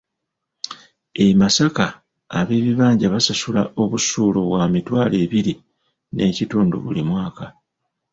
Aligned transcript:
E 1.23 1.25
Masaka 1.39 1.87
ab’ebibanja 2.39 3.07
basasula 3.13 3.61
obusuulu 3.83 4.39
bwa 4.47 4.63
mitwalo 4.73 5.15
ebiri 5.25 5.53
n'ekitundu 6.13 6.75
buli 6.83 7.01
mwaka. 7.09 7.45